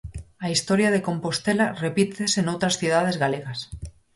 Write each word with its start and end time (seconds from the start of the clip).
A 0.45 0.47
historia 0.53 0.89
de 0.91 1.03
Compostela 1.07 1.65
repítese 1.83 2.39
noutras 2.41 2.77
cidades 2.81 3.15
galegas. 3.23 3.59